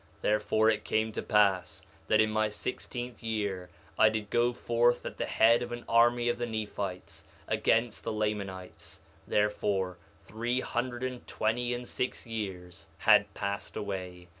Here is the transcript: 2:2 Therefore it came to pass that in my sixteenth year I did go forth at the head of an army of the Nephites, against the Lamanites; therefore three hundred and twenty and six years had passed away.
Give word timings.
2:2 0.21 0.21
Therefore 0.21 0.69
it 0.71 0.83
came 0.83 1.11
to 1.11 1.21
pass 1.21 1.83
that 2.07 2.19
in 2.19 2.31
my 2.31 2.49
sixteenth 2.49 3.21
year 3.21 3.69
I 3.99 4.09
did 4.09 4.31
go 4.31 4.51
forth 4.51 5.05
at 5.05 5.17
the 5.17 5.27
head 5.27 5.61
of 5.61 5.71
an 5.71 5.85
army 5.87 6.27
of 6.27 6.39
the 6.39 6.47
Nephites, 6.47 7.27
against 7.47 8.03
the 8.03 8.11
Lamanites; 8.11 9.01
therefore 9.27 9.99
three 10.23 10.59
hundred 10.61 11.03
and 11.03 11.27
twenty 11.27 11.71
and 11.75 11.87
six 11.87 12.25
years 12.25 12.87
had 12.97 13.31
passed 13.35 13.77
away. 13.77 14.29